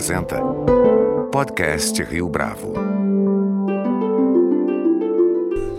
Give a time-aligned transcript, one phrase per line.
[0.00, 0.40] apresenta
[1.30, 2.72] Podcast Rio Bravo.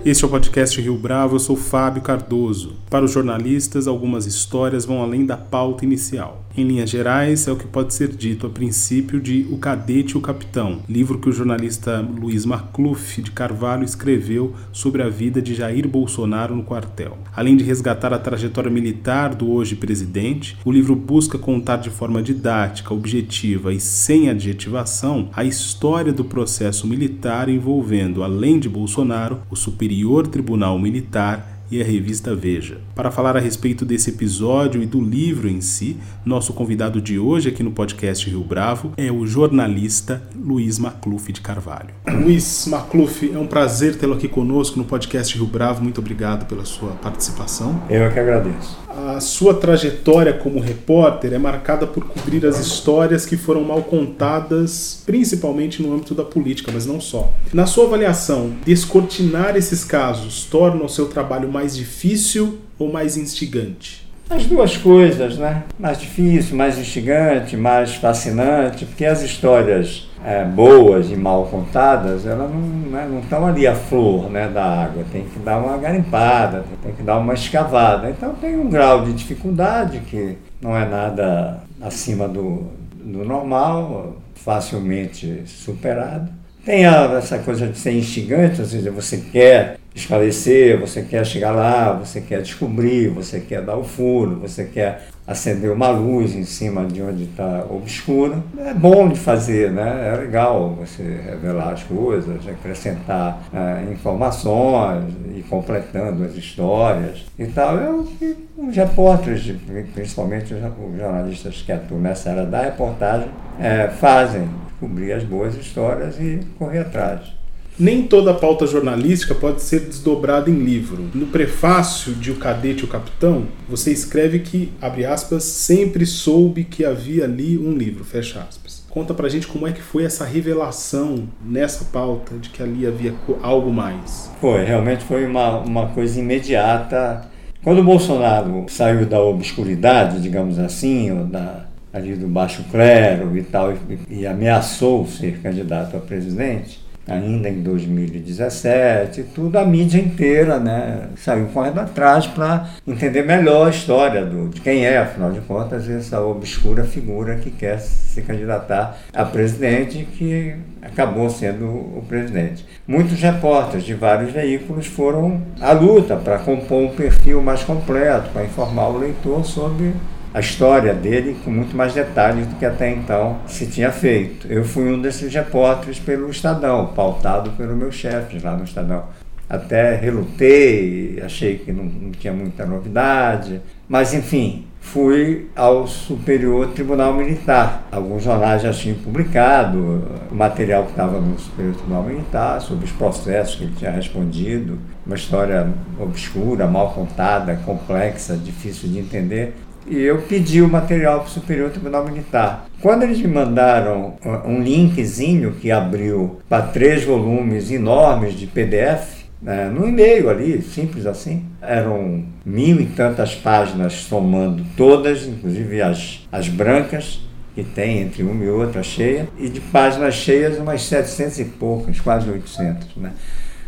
[0.05, 2.76] Este é o podcast Rio Bravo, eu sou Fábio Cardoso.
[2.88, 6.46] Para os jornalistas, algumas histórias vão além da pauta inicial.
[6.56, 10.17] Em linhas gerais, é o que pode ser dito a princípio de O Cadete e
[10.17, 15.56] o Capitão, livro que o jornalista Luiz Macluf de Carvalho escreveu sobre a vida de
[15.56, 17.17] Jair Bolsonaro no quartel.
[17.34, 22.22] Além de resgatar a trajetória militar do hoje presidente, o livro busca contar de forma
[22.22, 29.55] didática, objetiva e sem adjetivação a história do processo militar envolvendo, além de Bolsonaro, o
[29.55, 32.80] Superior Tribunal Militar e a revista Veja.
[32.93, 37.49] Para falar a respeito desse episódio e do livro em si, nosso convidado de hoje
[37.49, 41.94] aqui no podcast Rio Bravo é o jornalista Luiz Macluf de Carvalho.
[42.07, 45.81] Luiz Macluf, é um prazer tê-lo aqui conosco no podcast Rio Bravo.
[45.81, 47.81] Muito obrigado pela sua participação.
[47.89, 48.77] Eu é que agradeço.
[48.95, 55.02] A sua trajetória como repórter é marcada por cobrir as histórias que foram mal contadas,
[55.06, 57.31] principalmente no âmbito da política, mas não só.
[57.53, 64.11] Na sua avaliação, descortinar esses casos torna o seu trabalho mais difícil ou mais instigante?
[64.31, 65.63] As duas coisas, né?
[65.77, 72.49] Mais difícil, mais instigante, mais fascinante, porque as histórias é, boas e mal contadas, elas
[72.49, 76.63] não né, não estão ali a flor né, da água, tem que dar uma garimpada,
[76.81, 78.09] tem que dar uma escavada.
[78.09, 82.69] Então tem um grau de dificuldade que não é nada acima do,
[83.03, 86.29] do normal, facilmente superado.
[86.63, 91.94] Tem essa coisa de ser instigante, ou seja, você quer esclarecer, você quer chegar lá,
[91.94, 96.86] você quer descobrir, você quer dar o furo, você quer acender uma luz em cima
[96.86, 98.44] de onde está obscuro.
[98.58, 100.11] É bom de fazer, né?
[100.14, 107.78] É legal você revelar as coisas, acrescentar é, informações e completando as histórias e tal.
[107.80, 109.55] É o que os repórteres,
[109.94, 110.59] principalmente os
[110.98, 116.80] jornalistas que atuam nessa área da reportagem, é, fazem descobrir as boas histórias e correr
[116.80, 117.40] atrás.
[117.80, 121.09] Nem toda pauta jornalística pode ser desdobrada em livro.
[121.14, 126.64] No prefácio de O Cadete e o Capitão, você escreve que, abre aspas, sempre soube
[126.64, 128.86] que havia ali um livro, fecha aspas.
[128.90, 133.16] Conta pra gente como é que foi essa revelação nessa pauta de que ali havia
[133.42, 134.30] algo mais.
[134.42, 137.26] Foi, realmente foi uma, uma coisa imediata.
[137.64, 143.44] Quando o Bolsonaro saiu da obscuridade, digamos assim, ou da, ali do baixo clero e
[143.44, 143.78] tal, e,
[144.09, 151.48] e ameaçou ser candidato a presidente, ainda em 2017, tudo a mídia inteira né, saiu
[151.48, 156.22] correndo atrás para entender melhor a história do, de quem é, afinal de contas, essa
[156.22, 162.66] obscura figura que quer se candidatar a presidente que acabou sendo o presidente.
[162.88, 168.44] Muitos repórteres de vários veículos foram à luta para compor um perfil mais completo, para
[168.44, 169.94] informar o leitor sobre
[170.34, 174.47] a história dele com muito mais detalhes do que até então se tinha feito.
[174.47, 179.06] Eu fui um desses repórteres pelo Estadão, pautado pelo meu chefe lá no Estadão.
[179.50, 183.59] Até relutei, achei que não, não tinha muita novidade,
[183.90, 187.86] mas enfim, fui ao Superior Tribunal Militar.
[187.91, 192.91] Alguns jornais já tinham publicado o material que estava no Superior Tribunal Militar, sobre os
[192.94, 195.68] processos que ele tinha respondido, uma história
[196.00, 199.53] obscura, mal contada, complexa, difícil de entender
[199.88, 202.66] e eu pedi o material para o Superior Tribunal Militar.
[202.81, 204.14] Quando eles me mandaram
[204.46, 211.06] um linkzinho que abriu para três volumes enormes de PDF, né, no e-mail ali, simples
[211.06, 217.22] assim, eram mil e tantas páginas somando todas, inclusive as, as brancas,
[217.56, 222.00] que tem entre uma e outra cheia, e de páginas cheias umas 700 e poucas,
[222.00, 222.96] quase 800.
[222.96, 223.12] Né?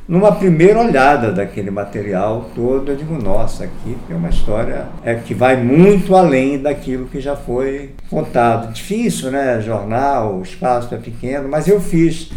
[0.08, 5.34] Numa primeira olhada daquele material todo, eu digo, nossa, aqui tem uma história é, que
[5.34, 8.74] vai muito além daquilo que já foi contado.
[8.74, 9.62] Difícil, né?
[9.62, 12.32] Jornal, o espaço é pequeno, mas eu fiz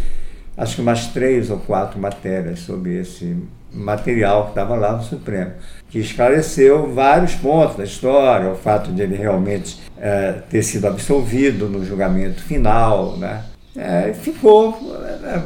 [0.57, 3.37] acho que umas três ou quatro matérias sobre esse
[3.71, 5.51] material que estava lá no Supremo,
[5.89, 11.67] que esclareceu vários pontos da história, o fato de ele realmente é, ter sido absolvido
[11.67, 13.43] no julgamento final, né?
[13.77, 14.75] É, ficou,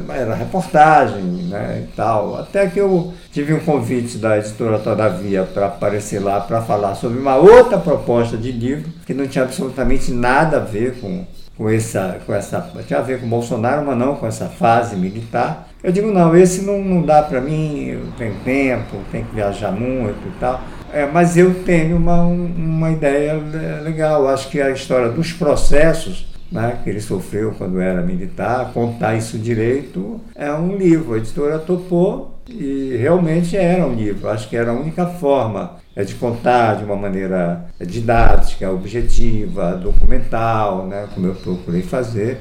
[0.08, 2.34] era reportagem né, e tal.
[2.36, 7.18] Até que eu tive um convite da editora Todavia para aparecer lá para falar sobre
[7.18, 11.26] uma outra proposta de livro que não tinha absolutamente nada a ver com,
[11.58, 12.72] com, essa, com essa.
[12.86, 15.68] tinha a ver com Bolsonaro, mas não com essa fase militar.
[15.84, 19.72] Eu digo, não, esse não, não dá para mim, eu tenho tempo, tenho que viajar
[19.72, 20.58] muito e tal.
[20.90, 23.34] É, mas eu tenho uma, uma ideia
[23.82, 24.26] legal.
[24.26, 29.38] Acho que a história dos processos né, que ele sofreu quando era militar, contar isso
[29.38, 31.14] direito, é um livro.
[31.14, 34.28] A editora topou e realmente era um livro.
[34.28, 40.86] Acho que era a única forma é de contar de uma maneira didática, objetiva, documental,
[40.86, 42.38] né, como eu procurei fazer,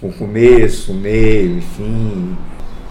[0.00, 2.36] com começo, meio fim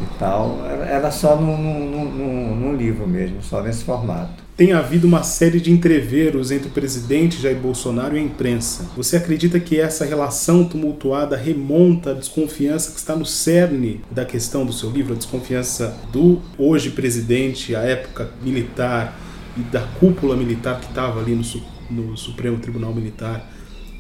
[0.02, 0.60] e tal.
[0.86, 4.43] Era só num, num, num, livro mesmo, só nesse formato.
[4.56, 8.88] Tem havido uma série de entreveros entre o presidente Jair Bolsonaro e a imprensa.
[8.96, 14.64] Você acredita que essa relação tumultuada remonta à desconfiança que está no cerne da questão
[14.64, 19.20] do seu livro, a desconfiança do hoje presidente, à época militar
[19.58, 21.44] e da cúpula militar que estava ali no,
[21.90, 23.50] no Supremo Tribunal Militar,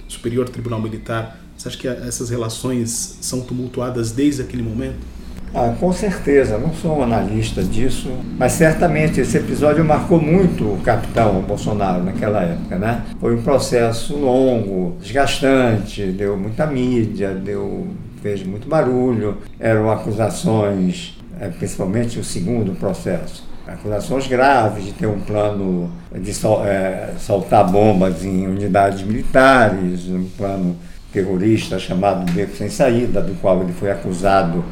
[0.07, 1.39] Superior Tribunal Militar?
[1.57, 5.12] Você acha que essas relações são tumultuadas desde aquele momento?
[5.55, 8.09] Ah, com certeza, não sou um analista disso,
[8.39, 13.03] mas certamente esse episódio marcou muito o capitão Bolsonaro naquela época, né?
[13.19, 17.88] Foi um processo longo, desgastante, deu muita mídia, deu
[18.23, 25.19] fez muito barulho, eram acusações, é, principalmente o segundo processo, acusações graves de ter um
[25.19, 30.75] plano de sol, é, soltar bombas em unidades militares, um plano
[31.11, 34.63] terrorista chamado Beco Sem Saída, do qual ele foi acusado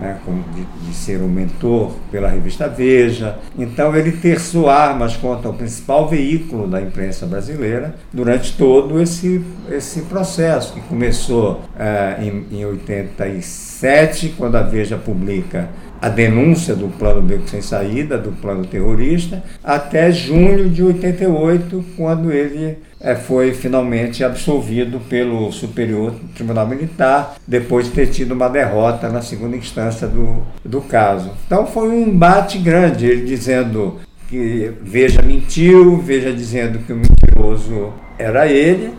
[0.00, 0.18] né,
[0.54, 3.38] de, de, ser um mentor pela revista Veja.
[3.58, 10.02] Então ele terçou armas contra o principal veículo da imprensa brasileira durante todo esse, esse
[10.02, 15.68] processo, que começou é, em, em 87, quando a Veja publica
[16.00, 22.30] a denúncia do plano Beco Sem Saída, do plano terrorista, até junho de 88, quando
[22.30, 29.08] ele é, foi finalmente absolvido pelo Superior Tribunal Militar, depois de ter tido uma derrota
[29.08, 31.30] na segunda instância do, do caso.
[31.46, 37.92] Então foi um embate grande, ele dizendo que Veja mentiu, Veja dizendo que o mentiroso
[38.18, 38.92] era ele,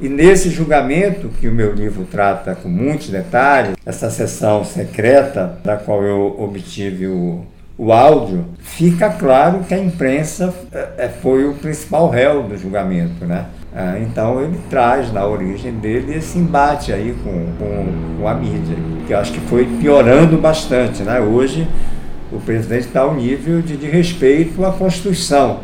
[0.00, 5.76] e nesse julgamento, que o meu livro trata com muitos detalhes, essa sessão secreta da
[5.76, 7.44] qual eu obtive o,
[7.76, 10.54] o áudio, fica claro que a imprensa
[10.98, 13.46] é, foi o principal réu do julgamento, né?
[13.74, 18.76] Ah, então ele traz na origem dele esse embate aí com, com, com a mídia,
[19.06, 21.18] que eu acho que foi piorando bastante, né?
[21.20, 21.66] Hoje
[22.30, 25.60] o presidente está ao nível de, de respeito à Constituição,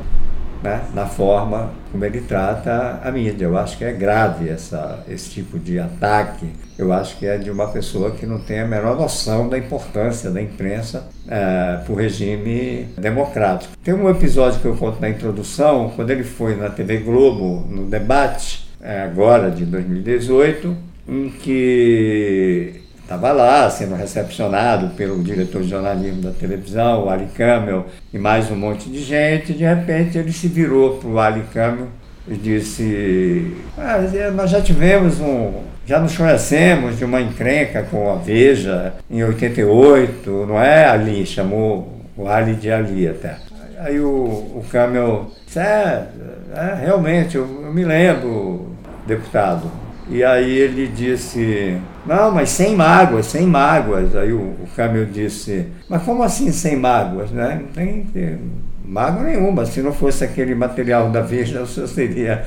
[0.62, 3.44] né, na forma como ele trata a mídia.
[3.46, 6.46] Eu acho que é grave essa, esse tipo de ataque.
[6.76, 10.30] Eu acho que é de uma pessoa que não tem a menor noção da importância
[10.30, 13.72] da imprensa é, para o regime democrático.
[13.82, 17.86] Tem um episódio que eu conto na introdução, quando ele foi na TV Globo, no
[17.86, 20.76] debate, é, agora de 2018,
[21.08, 22.77] em que
[23.08, 28.50] estava lá sendo recepcionado pelo diretor de jornalismo da televisão, o Ali Camel, e mais
[28.50, 29.54] um monte de gente.
[29.54, 31.86] De repente ele se virou para o Ali Camel
[32.28, 33.96] e disse: ah,
[34.34, 35.54] Nós já tivemos um.
[35.86, 41.24] Já nos conhecemos de uma encrenca com a Veja em 88, não é Ali?
[41.24, 43.36] Chamou o Ali de Ali até.
[43.78, 46.08] Aí o, o Camel disse: É,
[46.54, 48.70] é realmente, eu, eu me lembro,
[49.06, 49.72] deputado.
[50.10, 51.78] E aí ele disse,
[52.08, 54.16] não, mas sem mágoas, sem mágoas.
[54.16, 57.30] Aí o, o Camil disse, mas como assim sem mágoas?
[57.30, 57.60] Né?
[57.62, 58.38] Não tem, tem
[58.82, 59.66] mágoa nenhuma.
[59.66, 62.46] Se não fosse aquele material da Veja, o senhor seria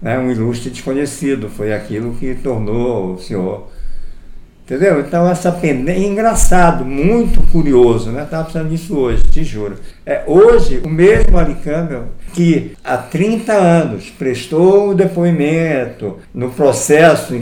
[0.00, 1.48] né, um ilustre desconhecido.
[1.48, 3.68] Foi aquilo que tornou o senhor
[4.64, 5.00] Entendeu?
[5.00, 8.22] Então essa pendência, engraçado, muito curioso, né?
[8.22, 9.76] Estava pensando nisso hoje, te juro.
[10.06, 11.56] É, hoje, o mesmo Ali
[12.32, 17.34] que há 30 anos prestou o depoimento no processo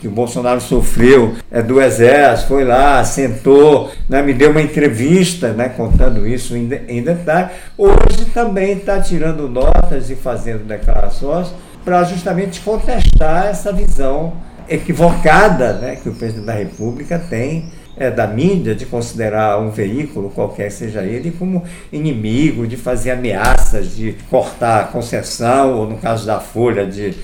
[0.00, 5.52] que o Bolsonaro sofreu é, do Exército, foi lá, sentou, né, me deu uma entrevista
[5.52, 11.48] né, contando isso em, em detalhe, hoje também está tirando notas e fazendo declarações
[11.84, 14.32] para justamente contestar essa visão
[14.68, 20.30] equivocada né, que o presidente da República tem é, da mídia de considerar um veículo,
[20.30, 26.26] qualquer seja ele, como inimigo, de fazer ameaças, de cortar a concessão, ou no caso
[26.26, 27.14] da Folha, de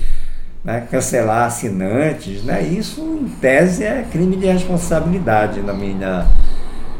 [0.63, 2.43] né, cancelar assinantes.
[2.43, 2.61] Né?
[2.63, 6.27] Isso, em tese, é crime de responsabilidade na minha,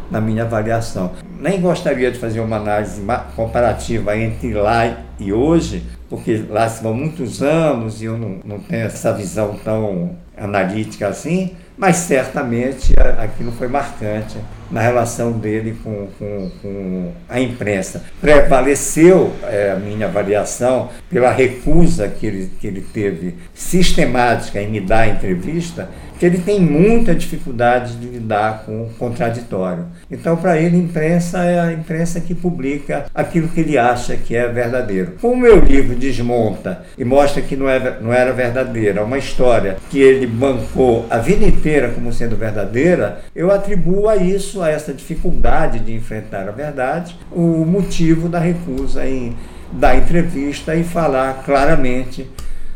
[0.09, 1.11] na minha avaliação.
[1.39, 3.01] Nem gostaria de fazer uma análise
[3.35, 8.59] comparativa entre lá e hoje, porque lá se vão muitos anos e eu não, não
[8.59, 14.37] tenho essa visão tão analítica assim, mas certamente aquilo foi marcante
[14.71, 18.03] na relação dele com, com, com a imprensa.
[18.19, 24.79] Prevaleceu é, a minha avaliação pela recusa que ele, que ele teve sistemática em me
[24.79, 25.89] dar a entrevista,
[26.21, 29.87] que ele tem muita dificuldade de lidar com o contraditório.
[30.09, 34.35] Então, para ele, a imprensa é a imprensa que publica aquilo que ele acha que
[34.35, 35.13] é verdadeiro.
[35.19, 39.77] Como o meu livro desmonta e mostra que não, é, não era verdadeira, uma história
[39.89, 44.93] que ele bancou a vida inteira como sendo verdadeira, eu atribuo a isso, a essa
[44.93, 49.35] dificuldade de enfrentar a verdade, o motivo da recusa em
[49.71, 52.27] dar entrevista e falar claramente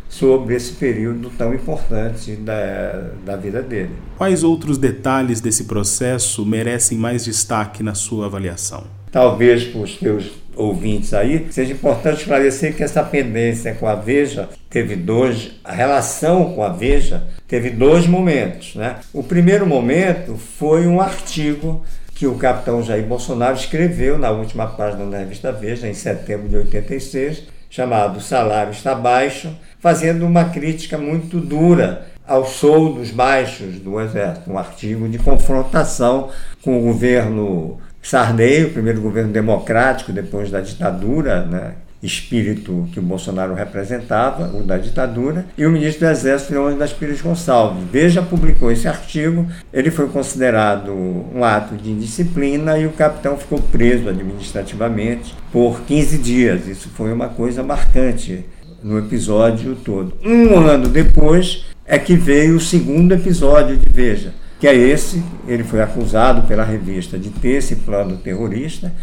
[0.07, 3.91] sobre esse período tão importante da, da vida dele.
[4.17, 8.85] Quais outros detalhes desse processo merecem mais destaque na sua avaliação?
[9.11, 14.47] Talvez para os teus ouvintes aí, seja importante esclarecer que essa pendência com a Veja
[14.69, 18.75] teve dois, a relação com a Veja teve dois momentos.
[18.75, 18.97] Né?
[19.13, 21.83] O primeiro momento foi um artigo
[22.13, 26.55] que o capitão Jair Bolsonaro escreveu na última página da revista Veja, em setembro de
[26.55, 34.51] 86, chamado Salário está Baixo, fazendo uma crítica muito dura aos soldos baixos do Exército,
[34.51, 36.29] um artigo de confrontação
[36.63, 43.03] com o governo Sarney, o primeiro governo democrático depois da ditadura, né, espírito que o
[43.03, 47.83] Bolsonaro representava, o da ditadura, e o ministro do Exército, Leônidas das Pires Gonçalves.
[47.91, 53.59] Veja publicou esse artigo, ele foi considerado um ato de indisciplina e o capitão ficou
[53.59, 56.67] preso administrativamente por 15 dias.
[56.67, 58.45] Isso foi uma coisa marcante
[58.83, 60.13] no episódio todo.
[60.23, 65.63] Um ano depois é que veio o segundo episódio de Veja, que é esse, ele
[65.63, 68.93] foi acusado pela revista de ter esse plano terrorista,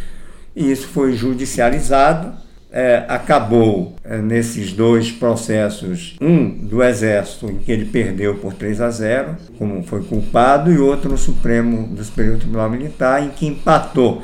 [0.55, 2.33] e isso foi judicializado
[2.73, 8.81] é, acabou é, nesses dois processos, um do Exército, em que ele perdeu por 3
[8.81, 13.47] a 0, como foi culpado, e outro no Supremo do Superior Tribunal Militar, em que
[13.47, 14.23] empatou.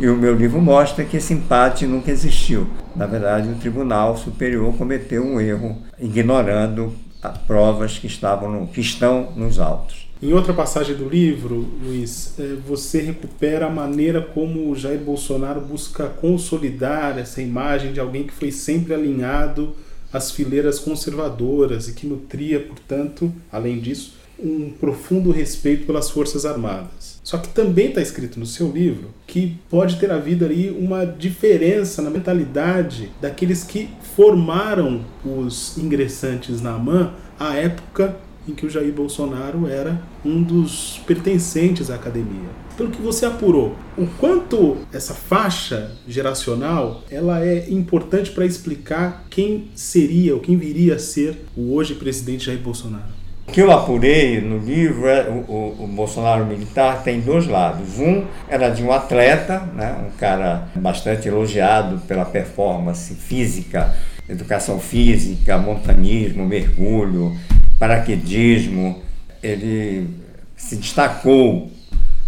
[0.00, 2.66] E o meu livro mostra que esse empate nunca existiu.
[2.94, 8.80] Na verdade, o Tribunal Superior cometeu um erro, ignorando as provas que, estavam no, que
[8.80, 10.05] estão nos autos.
[10.22, 16.08] Em outra passagem do livro, Luiz, é, você recupera a maneira como Jair Bolsonaro busca
[16.08, 19.76] consolidar essa imagem de alguém que foi sempre alinhado
[20.10, 27.20] às fileiras conservadoras e que nutria, portanto, além disso, um profundo respeito pelas Forças Armadas.
[27.22, 32.00] Só que também está escrito no seu livro que pode ter havido ali uma diferença
[32.00, 38.16] na mentalidade daqueles que formaram os ingressantes na AMAN à época
[38.48, 42.50] em que o Jair Bolsonaro era um dos pertencentes à academia.
[42.76, 49.68] Pelo que você apurou, o quanto essa faixa geracional ela é importante para explicar quem
[49.74, 53.16] seria ou quem viria a ser o hoje presidente Jair Bolsonaro?
[53.48, 57.98] O que eu apurei no livro é o, o, o, Bolsonaro militar tem dois lados.
[57.98, 63.94] Um era de um atleta, né, um cara bastante elogiado pela performance física,
[64.28, 67.36] educação física, montanismo, mergulho,
[67.78, 69.02] paraquedismo,
[69.42, 70.08] ele
[70.56, 71.70] se destacou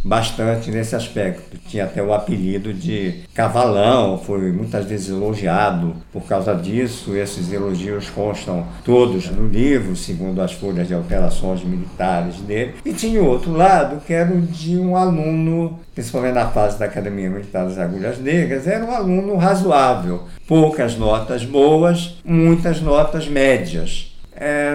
[0.05, 1.59] bastante nesse aspecto.
[1.69, 7.17] Tinha até o apelido de cavalão, foi muitas vezes elogiado por causa disso.
[7.17, 12.75] Esses elogios constam todos no livro, segundo as folhas de alterações militares dele.
[12.85, 17.29] E tinha outro lado, que era o de um aluno, principalmente na fase da Academia
[17.29, 20.23] Militar das Agulhas Negras, era um aluno razoável.
[20.47, 24.18] Poucas notas boas, muitas notas médias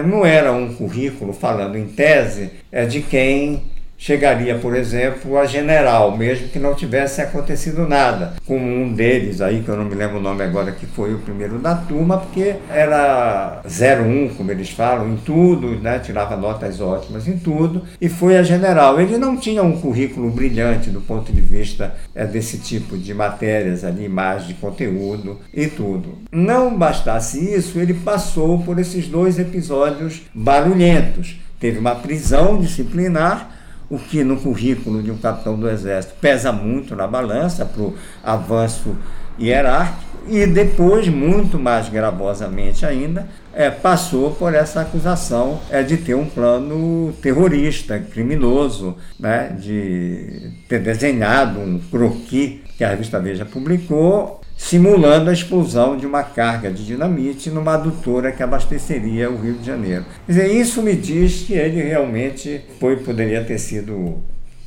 [0.02, 3.62] não era um currículo, falando em tese, é, de quem
[4.04, 9.62] chegaria, por exemplo, a general, mesmo que não tivesse acontecido nada, como um deles aí,
[9.62, 12.56] que eu não me lembro o nome agora, que foi o primeiro da turma, porque
[12.68, 15.98] era 01, como eles falam, em tudo, né?
[16.00, 19.00] tirava notas ótimas em tudo, e foi a general.
[19.00, 23.84] Ele não tinha um currículo brilhante do ponto de vista é, desse tipo de matérias
[23.84, 26.18] ali, imagem de conteúdo e tudo.
[26.30, 31.40] Não bastasse isso, ele passou por esses dois episódios barulhentos.
[31.58, 36.96] Teve uma prisão disciplinar o que no currículo de um capitão do Exército pesa muito
[36.96, 38.96] na balança para o avanço
[39.38, 46.14] hierárquico, e depois, muito mais gravosamente ainda, é, passou por essa acusação é, de ter
[46.14, 54.40] um plano terrorista, criminoso, né, de ter desenhado um croquis que a revista Veja publicou
[54.56, 59.66] simulando a explosão de uma carga de dinamite numa adutora que abasteceria o Rio de
[59.66, 60.04] Janeiro.
[60.26, 64.22] Quer dizer, isso me diz que ele realmente foi, poderia ter sido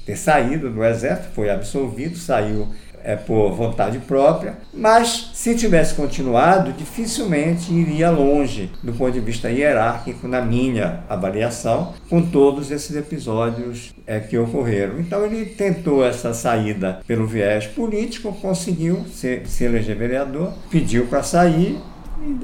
[0.06, 2.70] ter saído do exército, foi absolvido, saiu
[3.04, 9.50] é, por vontade própria, mas se tivesse continuado, dificilmente iria longe do ponto de vista
[9.50, 15.00] hierárquico, na minha avaliação, com todos esses episódios é, que ocorreram.
[15.00, 21.24] Então ele tentou essa saída pelo viés político, conseguiu se, se eleger vereador, pediu para
[21.24, 21.80] sair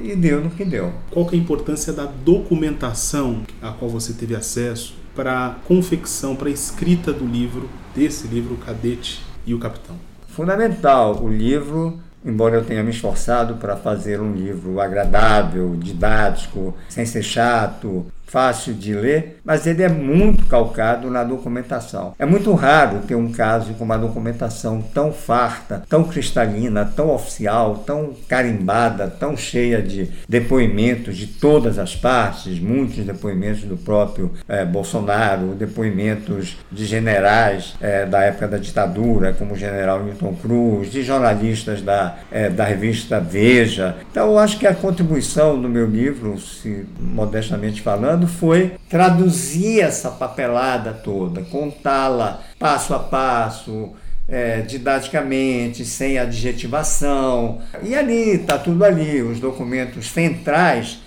[0.01, 0.91] e, deu no que deu.
[1.12, 6.36] Qual que é a importância da documentação a qual você teve acesso para a confecção,
[6.36, 10.12] para a escrita do livro, desse livro, O Cadete e o Capitão?
[10.34, 11.24] Fundamental.
[11.24, 17.24] O livro, embora eu tenha me esforçado para fazer um livro agradável, didático, sem ser
[17.24, 22.15] chato, fácil de ler, mas ele é muito calcado na documentação.
[22.18, 27.84] É muito raro ter um caso com uma documentação tão farta, tão cristalina, tão oficial,
[27.86, 34.65] tão carimbada, tão cheia de depoimentos de todas as partes, muitos depoimentos do próprio é,
[34.65, 41.03] Bolsonaro, depoimentos de generais é, da época da ditadura, como o general Newton Cruz, de
[41.03, 43.96] jornalistas da, é, da revista Veja.
[44.10, 50.10] Então, eu acho que a contribuição do meu livro, se modestamente falando, foi traduzir essa
[50.12, 53.91] papelada toda, contá-la passo a passo,
[54.27, 57.62] é, didaticamente, sem adjetivação.
[57.82, 59.22] E ali, está tudo ali.
[59.22, 61.00] Os documentos centrais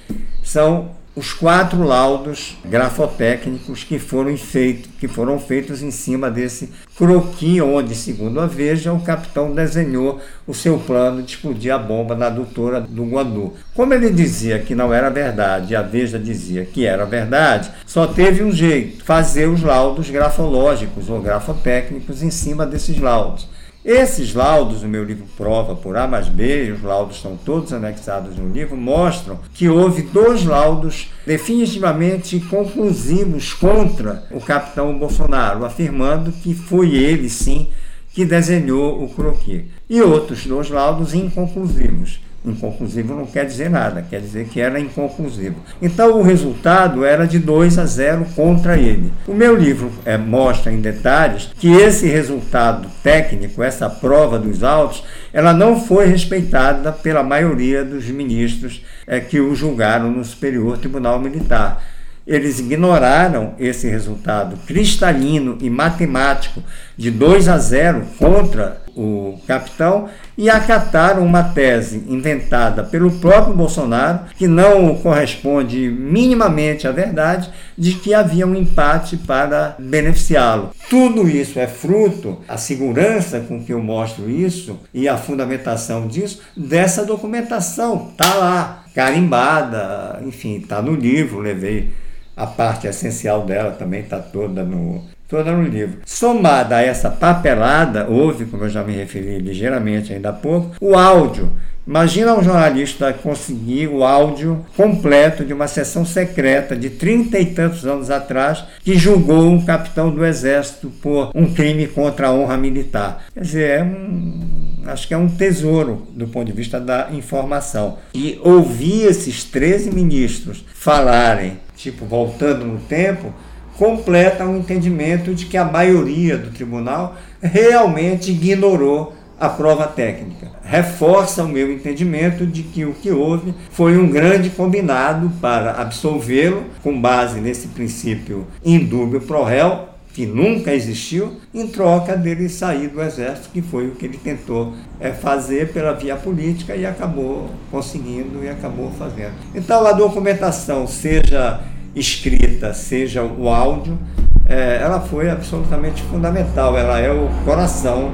[0.42, 7.62] são os quatro laudos grafotécnicos que foram, feitos, que foram feitos em cima desse croquis,
[7.62, 12.26] onde, segundo a Veja, o capitão desenhou o seu plano de explodir a bomba na
[12.26, 13.54] adutora do Guandu.
[13.74, 18.06] Como ele dizia que não era verdade e a Veja dizia que era verdade, só
[18.06, 23.48] teve um jeito, fazer os laudos grafológicos ou grafotécnicos em cima desses laudos.
[23.86, 28.36] Esses laudos, o meu livro prova por A mais B, os laudos estão todos anexados
[28.36, 36.52] no livro, mostram que houve dois laudos definitivamente conclusivos contra o capitão Bolsonaro, afirmando que
[36.52, 37.68] foi ele, sim,
[38.12, 39.66] que desenhou o croquis.
[39.88, 45.56] E outros dois laudos inconclusivos Inconclusivo não quer dizer nada, quer dizer que era inconclusivo.
[45.82, 49.12] Então o resultado era de 2 a 0 contra ele.
[49.26, 55.02] O meu livro é, mostra em detalhes que esse resultado técnico, essa prova dos autos,
[55.32, 61.18] ela não foi respeitada pela maioria dos ministros é, que o julgaram no Superior Tribunal
[61.18, 61.82] Militar
[62.26, 66.60] eles ignoraram esse resultado cristalino e matemático
[66.96, 74.20] de 2 a 0 contra o capitão e acataram uma tese inventada pelo próprio Bolsonaro,
[74.36, 80.70] que não corresponde minimamente à verdade, de que havia um empate para beneficiá-lo.
[80.88, 86.40] Tudo isso é fruto, a segurança com que eu mostro isso e a fundamentação disso,
[86.56, 88.08] dessa documentação.
[88.10, 91.92] Está lá, carimbada, enfim, está no livro, levei
[92.36, 95.98] a parte essencial dela também está toda no, toda no livro.
[96.04, 100.96] Somada a essa papelada, houve, como eu já me referi ligeiramente ainda há pouco, o
[100.96, 101.52] áudio.
[101.86, 107.86] Imagina um jornalista conseguir o áudio completo de uma sessão secreta de trinta e tantos
[107.86, 113.26] anos atrás que julgou um capitão do exército por um crime contra a honra militar.
[113.32, 114.40] Quer dizer, é um,
[114.86, 117.98] acho que é um tesouro do ponto de vista da informação.
[118.12, 123.32] E ouvir esses 13 ministros falarem tipo voltando no tempo,
[123.78, 130.50] completa um entendimento de que a maioria do tribunal realmente ignorou a prova técnica.
[130.64, 136.64] Reforça o meu entendimento de que o que houve foi um grande combinado para absolvê-lo,
[136.82, 143.02] com base nesse princípio indúbio pro réu, que nunca existiu, em troca dele sair do
[143.02, 148.42] exército, que foi o que ele tentou é, fazer pela via política e acabou conseguindo
[148.42, 149.34] e acabou fazendo.
[149.54, 151.60] Então a documentação, seja
[151.96, 153.98] escrita, seja o áudio,
[154.46, 158.12] é, ela foi absolutamente fundamental, ela é o coração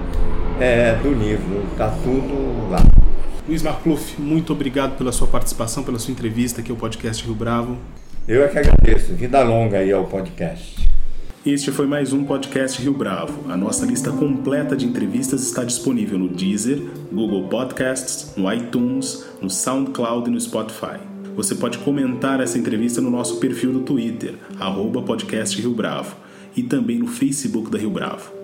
[0.61, 2.79] é, do livro, está tudo lá.
[3.47, 7.77] Luiz Marcluf, muito obrigado pela sua participação, pela sua entrevista aqui ao podcast Rio Bravo.
[8.27, 9.13] Eu é que agradeço.
[9.15, 10.89] Vida longa aí ao podcast.
[11.45, 13.51] Este foi mais um podcast Rio Bravo.
[13.51, 16.81] A nossa lista completa de entrevistas está disponível no Deezer,
[17.13, 21.12] Google Podcasts, no iTunes, no SoundCloud e no Spotify.
[21.35, 26.15] Você pode comentar essa entrevista no nosso perfil do Twitter, arroba podcast Rio Bravo,
[26.57, 28.42] e também no Facebook da Rio Bravo.